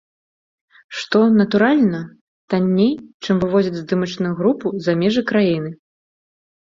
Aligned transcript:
Што, 0.99 1.19
натуральна, 1.41 1.99
танней, 2.53 2.89
чым 3.25 3.35
вывозіць 3.43 3.73
здымачную 3.81 4.31
групу 4.39 4.73
за 4.87 4.91
межы 5.03 5.23
краіны. 5.33 5.69